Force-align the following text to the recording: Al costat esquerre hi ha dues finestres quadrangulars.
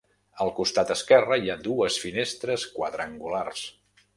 Al 0.45 0.51
costat 0.59 0.93
esquerre 0.95 1.37
hi 1.43 1.51
ha 1.55 1.59
dues 1.67 1.99
finestres 2.07 2.67
quadrangulars. 2.79 3.65